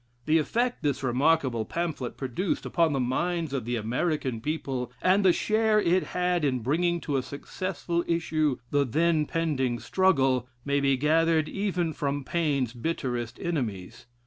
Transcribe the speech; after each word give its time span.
The 0.25 0.39
effect 0.39 0.81
this 0.81 1.03
remarkable 1.03 1.63
pamphlet 1.63 2.17
produced 2.17 2.65
upon 2.65 2.91
the 2.91 2.99
minds 2.99 3.53
of 3.53 3.65
the 3.65 3.75
American 3.75 4.41
people, 4.41 4.91
and 4.99 5.23
the 5.23 5.31
share 5.31 5.79
it 5.79 6.05
had 6.05 6.43
in 6.43 6.61
bringing 6.61 6.99
to 7.01 7.17
a 7.17 7.21
successful 7.21 8.03
issue 8.07 8.57
the 8.71 8.83
then 8.83 9.27
pending 9.27 9.77
struggle, 9.79 10.49
may 10.65 10.79
be 10.79 10.97
gathered 10.97 11.47
even 11.47 11.93
from 11.93 12.23
Paine's 12.23 12.73
bitterest 12.73 13.37
enemies. 13.39 14.07